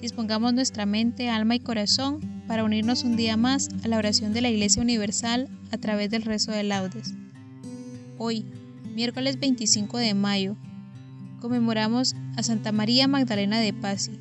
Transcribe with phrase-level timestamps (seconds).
[0.00, 4.40] Dispongamos nuestra mente, alma y corazón para unirnos un día más a la oración de
[4.40, 7.14] la Iglesia Universal a través del rezo de laudes.
[8.18, 8.44] Hoy,
[8.94, 10.56] miércoles 25 de mayo,
[11.40, 14.18] conmemoramos a Santa María Magdalena de Pasi,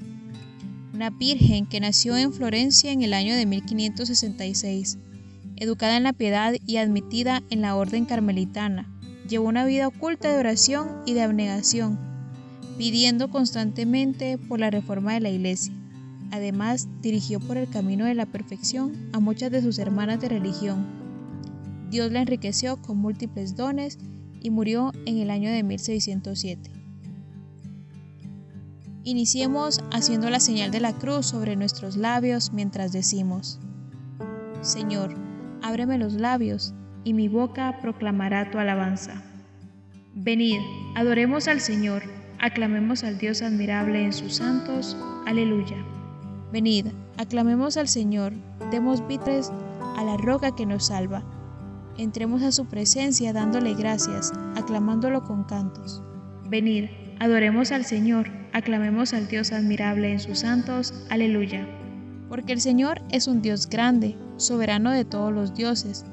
[0.94, 4.98] una virgen que nació en Florencia en el año de 1566.
[5.58, 8.92] Educada en la piedad y admitida en la orden carmelitana,
[9.28, 12.11] llevó una vida oculta de oración y de abnegación
[12.78, 15.74] pidiendo constantemente por la reforma de la Iglesia.
[16.32, 20.86] Además, dirigió por el camino de la perfección a muchas de sus hermanas de religión.
[21.90, 24.00] Dios la enriqueció con múltiples dones
[24.42, 26.72] y murió en el año de 1607.
[29.04, 33.60] Iniciemos haciendo la señal de la cruz sobre nuestros labios mientras decimos,
[34.62, 35.16] Señor,
[35.62, 39.24] ábreme los labios, y mi boca proclamará tu alabanza.
[40.14, 40.60] Venid,
[40.96, 44.98] adoremos al Señor aclamemos al Dios admirable en sus santos.
[45.28, 45.78] Aleluya.
[46.52, 46.88] Venid,
[47.18, 48.34] aclamemos al Señor,
[48.72, 49.52] demos vitres
[49.96, 51.24] a la roca que nos salva.
[51.98, 56.02] Entremos a su presencia dándole gracias, aclamándolo con cantos.
[56.50, 56.86] Venid,
[57.20, 60.94] adoremos al Señor, aclamemos al Dios admirable en sus santos.
[61.12, 61.68] Aleluya.
[62.28, 66.06] Porque el Señor es un Dios grande, soberano de todos los dioses.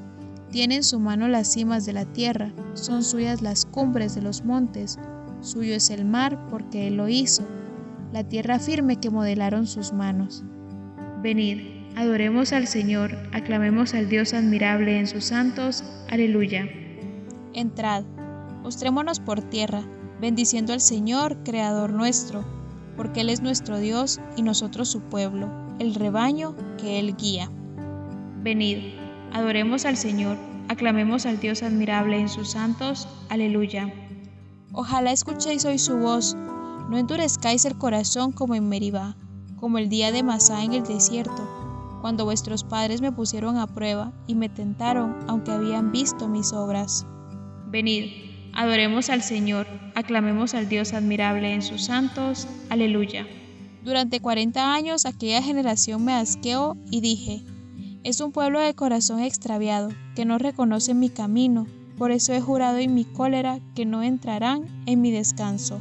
[0.51, 4.45] Tiene en su mano las cimas de la tierra, son suyas las cumbres de los
[4.45, 4.99] montes
[5.41, 7.47] Suyo es el mar porque Él lo hizo,
[8.13, 10.45] la tierra firme que modelaron sus manos.
[11.23, 11.61] Venid,
[11.97, 15.85] adoremos al Señor, aclamemos al Dios admirable en sus santos.
[16.11, 16.69] Aleluya.
[17.55, 18.05] Entrad,
[18.63, 19.83] postrémonos por tierra,
[20.21, 22.45] bendiciendo al Señor, Creador nuestro,
[22.97, 27.51] porque Él es nuestro Dios y nosotros su pueblo, el rebaño que Él guía.
[28.43, 28.95] Venid,
[29.33, 30.37] adoremos al Señor,
[30.69, 33.09] aclamemos al Dios admirable en sus santos.
[33.29, 33.93] Aleluya.
[34.81, 36.37] Ojalá escuchéis hoy su voz,
[36.89, 39.17] no endurezcáis el corazón como en Meribá,
[39.57, 44.13] como el día de Masá en el desierto, cuando vuestros padres me pusieron a prueba
[44.29, 47.05] y me tentaron aunque habían visto mis obras.
[47.67, 48.05] Venid,
[48.55, 52.47] adoremos al Señor, aclamemos al Dios admirable en sus santos.
[52.71, 53.27] Aleluya.
[53.83, 57.43] Durante cuarenta años aquella generación me asqueó y dije,
[58.05, 61.67] es un pueblo de corazón extraviado, que no reconoce mi camino
[61.99, 65.81] por eso he jurado en mi cólera que no entrarán en mi descanso.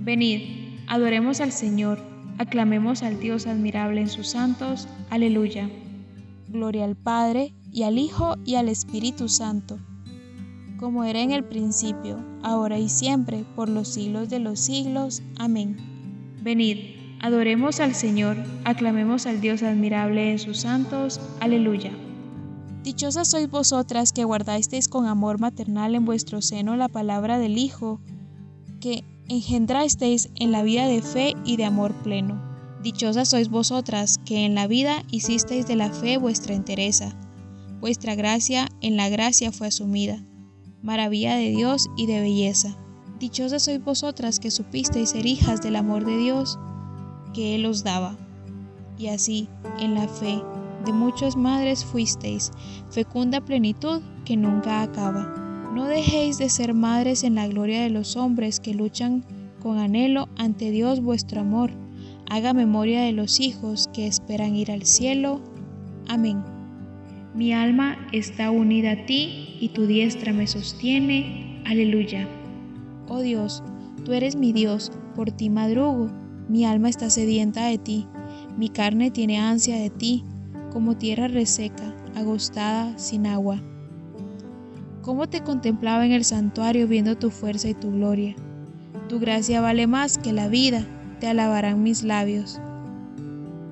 [0.00, 0.40] Venid,
[0.86, 1.98] adoremos al Señor,
[2.38, 4.88] aclamemos al Dios admirable en sus santos.
[5.10, 5.68] Aleluya.
[6.48, 9.78] Gloria al Padre, y al Hijo, y al Espíritu Santo,
[10.78, 15.22] como era en el principio, ahora y siempre, por los siglos de los siglos.
[15.36, 15.76] Amén.
[16.42, 16.78] Venid,
[17.20, 21.20] adoremos al Señor, aclamemos al Dios admirable en sus santos.
[21.40, 21.90] Aleluya.
[22.88, 28.00] Dichosas sois vosotras que guardasteis con amor maternal en vuestro seno la palabra del Hijo,
[28.80, 32.42] que engendrasteis en la vida de fe y de amor pleno.
[32.82, 37.14] Dichosas sois vosotras que en la vida hicisteis de la fe vuestra entereza.
[37.78, 40.24] Vuestra gracia en la gracia fue asumida.
[40.80, 42.74] Maravilla de Dios y de belleza.
[43.20, 46.58] Dichosas sois vosotras que supisteis ser hijas del amor de Dios
[47.34, 48.16] que Él os daba.
[48.96, 49.46] Y así,
[49.78, 50.40] en la fe,
[50.84, 52.50] de muchas madres fuisteis,
[52.90, 55.70] fecunda plenitud que nunca acaba.
[55.74, 59.24] No dejéis de ser madres en la gloria de los hombres que luchan
[59.60, 61.70] con anhelo ante Dios vuestro amor.
[62.30, 65.40] Haga memoria de los hijos que esperan ir al cielo.
[66.08, 66.42] Amén.
[67.34, 71.62] Mi alma está unida a ti y tu diestra me sostiene.
[71.66, 72.26] Aleluya.
[73.08, 73.62] Oh Dios,
[74.04, 76.10] tú eres mi Dios, por ti madrugo,
[76.48, 78.06] mi alma está sedienta de ti,
[78.56, 80.24] mi carne tiene ansia de ti,
[80.78, 83.60] como tierra reseca, agostada, sin agua.
[85.02, 88.36] ¿Cómo te contemplaba en el santuario viendo tu fuerza y tu gloria?
[89.08, 90.86] Tu gracia vale más que la vida,
[91.18, 92.60] te alabarán mis labios.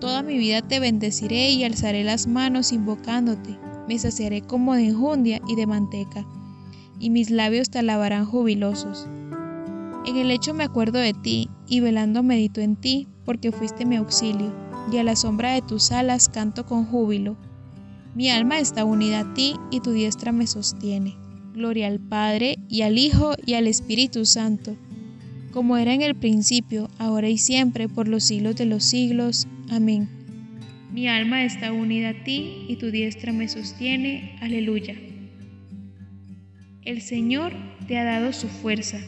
[0.01, 3.57] Toda mi vida te bendeciré y alzaré las manos invocándote,
[3.87, 6.27] me saciaré como de enjundia y de manteca,
[6.99, 9.07] y mis labios te alabarán jubilosos.
[10.07, 13.95] En el lecho me acuerdo de ti, y velando medito en ti, porque fuiste mi
[13.95, 14.53] auxilio,
[14.93, 17.37] y a la sombra de tus alas canto con júbilo.
[18.15, 21.17] Mi alma está unida a ti, y tu diestra me sostiene.
[21.53, 24.77] Gloria al Padre, y al Hijo, y al Espíritu Santo
[25.57, 29.49] como era en el principio, ahora y siempre, por los siglos de los siglos.
[29.71, 30.07] Amén.
[30.93, 34.37] Mi alma está unida a ti y tu diestra me sostiene.
[34.43, 34.95] Aleluya.
[36.83, 37.55] El Señor
[37.89, 38.99] te ha dado su fuerza,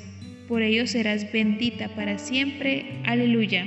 [0.48, 3.02] por ello serás bendita para siempre.
[3.04, 3.66] Aleluya.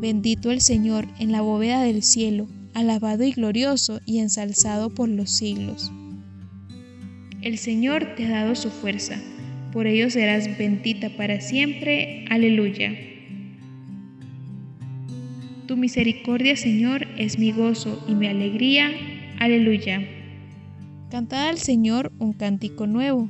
[0.00, 5.30] Bendito el Señor en la bóveda del cielo, alabado y glorioso y ensalzado por los
[5.30, 5.92] siglos.
[7.42, 9.20] El Señor te ha dado su fuerza
[9.74, 12.24] por ello serás bendita para siempre.
[12.30, 12.92] Aleluya.
[15.66, 18.92] Tu misericordia, Señor, es mi gozo y mi alegría.
[19.40, 20.00] Aleluya.
[21.10, 23.28] Cantad al Señor un cántico nuevo.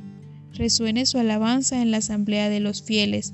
[0.53, 3.33] Resuene su alabanza en la asamblea de los fieles.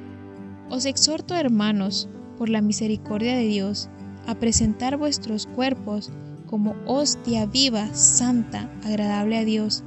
[0.71, 3.89] Os exhorto, hermanos, por la misericordia de Dios,
[4.25, 6.09] a presentar vuestros cuerpos
[6.45, 9.83] como hostia viva, santa, agradable a Dios.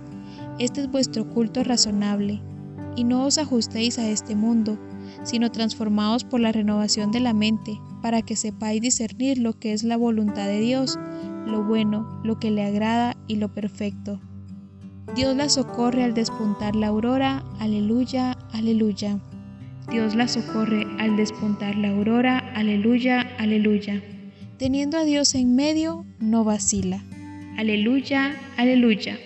[0.58, 2.42] Este es vuestro culto razonable,
[2.96, 4.78] y no os ajustéis a este mundo,
[5.22, 9.84] sino transformados por la renovación de la mente, para que sepáis discernir lo que es
[9.84, 10.98] la voluntad de Dios,
[11.46, 14.20] lo bueno, lo que le agrada y lo perfecto.
[15.16, 19.18] Dios la socorre al despuntar la aurora, aleluya, aleluya.
[19.90, 24.02] Dios la socorre al despuntar la aurora, aleluya, aleluya.
[24.58, 27.04] Teniendo a Dios en medio, no vacila.
[27.58, 29.18] Aleluya, aleluya.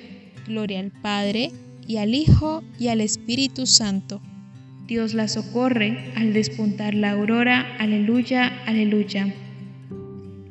[0.46, 1.52] Gloria al Padre,
[1.86, 4.20] y al Hijo, y al Espíritu Santo.
[4.86, 9.32] Dios la socorre al despuntar la aurora, aleluya, aleluya.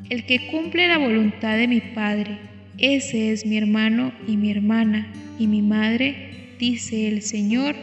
[0.09, 2.39] El que cumple la voluntad de mi Padre,
[2.77, 7.75] ese es mi hermano y mi hermana y mi madre, dice el Señor,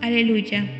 [0.00, 0.79] aleluya.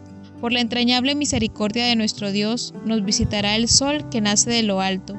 [0.41, 4.81] Por la entrañable misericordia de nuestro Dios, nos visitará el sol que nace de lo
[4.81, 5.17] alto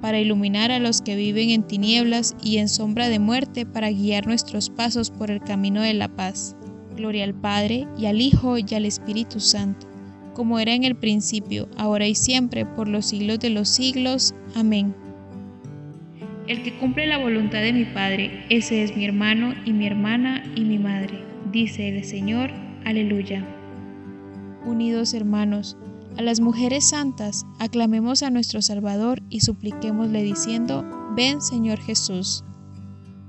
[0.00, 4.26] para iluminar a los que viven en tinieblas y en sombra de muerte, para guiar
[4.26, 6.56] nuestros pasos por el camino de la paz.
[6.96, 9.86] Gloria al Padre, y al Hijo, y al Espíritu Santo,
[10.34, 14.34] como era en el principio, ahora y siempre, por los siglos de los siglos.
[14.54, 14.94] Amén.
[16.46, 20.44] El que cumple la voluntad de mi Padre, ese es mi hermano y mi hermana
[20.54, 21.22] y mi madre,
[21.52, 22.50] dice el Señor.
[22.84, 23.57] Aleluya.
[24.64, 25.76] Unidos hermanos,
[26.16, 30.84] a las mujeres santas, aclamemos a nuestro Salvador y supliquémosle diciendo,
[31.14, 32.44] ven Señor Jesús.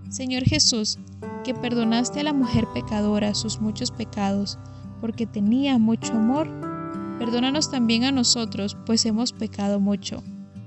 [0.10, 0.98] Señor Jesús,
[1.44, 4.58] que perdonaste a la mujer pecadora sus muchos pecados,
[5.02, 6.50] porque tenía mucho amor,
[7.20, 10.24] perdónanos también a nosotros, pues hemos pecado mucho.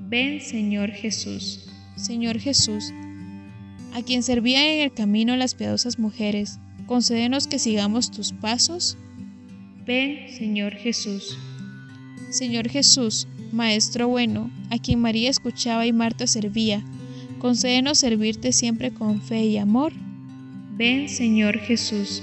[0.09, 1.69] Ven Señor Jesús.
[1.97, 2.93] Señor Jesús,
[3.95, 8.97] a quien servían en el camino las piadosas mujeres, concédenos que sigamos tus pasos.
[9.85, 11.37] Ven Señor Jesús.
[12.31, 16.85] Señor Jesús, Maestro bueno, a quien María escuchaba y Marta servía,
[17.41, 19.93] concédenos servirte siempre con fe y amor.
[20.77, 22.23] Ven, Señor Jesús.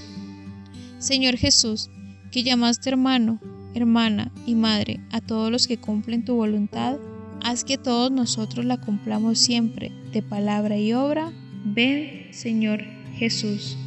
[0.99, 1.89] Señor Jesús,
[2.31, 3.41] que llamaste hermano,
[3.73, 6.97] hermana y madre a todos los que cumplen tu voluntad,
[7.43, 11.33] haz que todos nosotros la cumplamos siempre, de palabra y obra.
[11.65, 12.85] Ven, Señor
[13.15, 13.77] Jesús.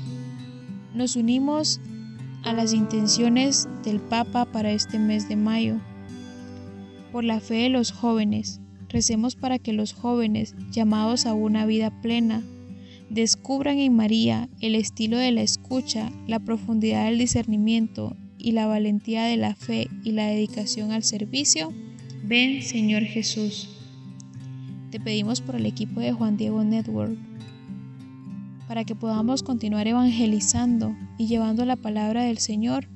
[0.94, 1.80] Nos unimos
[2.44, 5.80] a las intenciones del Papa para este mes de mayo
[7.12, 8.60] por la fe de los jóvenes.
[8.88, 12.42] Recemos para que los jóvenes, llamados a una vida plena,
[13.10, 19.24] descubran en María el estilo de la escucha, la profundidad del discernimiento y la valentía
[19.24, 21.72] de la fe y la dedicación al servicio.
[22.24, 23.68] Ven, Señor Jesús.
[24.90, 27.16] Te pedimos por el equipo de Juan Diego Network,
[28.72, 32.88] para que podamos continuar evangelizando y llevando la palabra del Señor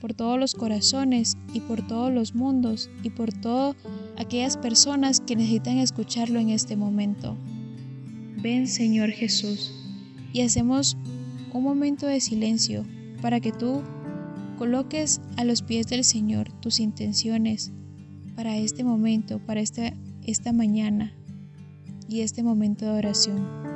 [0.00, 3.76] por todos los corazones y por todos los mundos y por todas
[4.18, 7.36] aquellas personas que necesitan escucharlo en este momento.
[8.42, 9.72] Ven Señor Jesús
[10.32, 10.96] y hacemos
[11.52, 12.84] un momento de silencio
[13.22, 13.82] para que tú
[14.58, 17.70] coloques a los pies del Señor tus intenciones
[18.34, 19.92] para este momento, para esta,
[20.26, 21.12] esta mañana
[22.08, 23.69] y este momento de oración.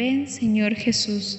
[0.00, 1.38] Ven Señor Jesús.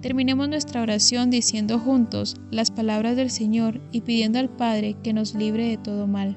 [0.00, 5.36] Terminemos nuestra oración diciendo juntos las palabras del Señor y pidiendo al Padre que nos
[5.36, 6.36] libre de todo mal.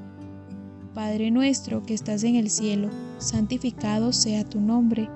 [0.93, 5.09] Padre nuestro que estás en el cielo, santificado sea tu nombre.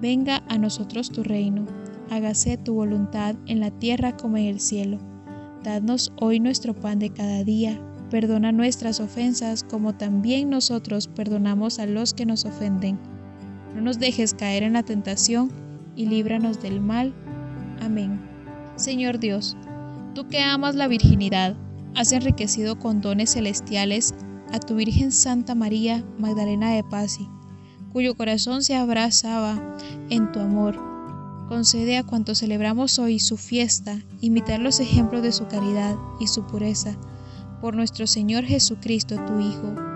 [0.00, 1.66] Venga a nosotros tu reino.
[2.10, 4.98] Hágase tu voluntad en la tierra como en el cielo.
[5.62, 7.80] Dadnos hoy nuestro pan de cada día.
[8.10, 12.98] Perdona nuestras ofensas como también nosotros perdonamos a los que nos ofenden
[13.74, 15.50] no nos dejes caer en la tentación
[15.96, 17.14] y líbranos del mal.
[17.80, 18.20] Amén.
[18.76, 19.56] Señor Dios,
[20.14, 21.56] tú que amas la virginidad,
[21.94, 24.14] has enriquecido con dones celestiales
[24.52, 27.28] a tu Virgen Santa María Magdalena de Pasi,
[27.92, 29.76] cuyo corazón se abrazaba
[30.10, 30.76] en tu amor.
[31.48, 36.46] Concede a cuantos celebramos hoy su fiesta imitar los ejemplos de su caridad y su
[36.46, 36.96] pureza.
[37.60, 39.74] Por nuestro Señor Jesucristo, tu Hijo,